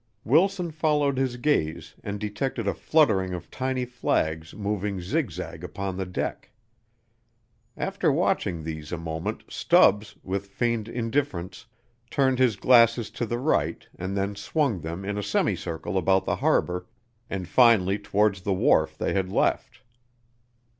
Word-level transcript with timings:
Wilson 0.23 0.71
followed 0.71 1.19
his 1.19 1.37
gaze 1.37 1.93
and 2.03 2.19
detected 2.19 2.67
a 2.67 2.73
fluttering 2.73 3.35
of 3.35 3.51
tiny 3.51 3.85
flags 3.85 4.55
moving 4.55 4.99
zigzag 4.99 5.63
upon 5.63 5.95
the 5.95 6.07
deck. 6.07 6.49
After 7.77 8.11
watching 8.11 8.63
these 8.63 8.91
a 8.91 8.97
moment 8.97 9.43
Stubbs, 9.47 10.15
with 10.23 10.47
feigned 10.47 10.87
indifference, 10.87 11.67
turned 12.09 12.39
his 12.39 12.55
glasses 12.55 13.11
to 13.11 13.27
the 13.27 13.37
right 13.37 13.87
and 13.93 14.17
then 14.17 14.35
swung 14.35 14.79
them 14.79 15.05
in 15.05 15.19
a 15.19 15.23
semicircle 15.23 15.95
about 15.95 16.25
the 16.25 16.37
harbor, 16.37 16.87
and 17.29 17.47
finally 17.47 17.99
towards 17.99 18.41
the 18.41 18.53
wharf 18.55 18.97
they 18.97 19.13
had 19.13 19.29
left. 19.29 19.83